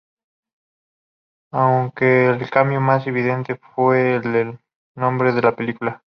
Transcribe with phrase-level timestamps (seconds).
[1.51, 4.59] Aunque el cambio más evidente fue el del
[4.95, 6.03] nombre de la película.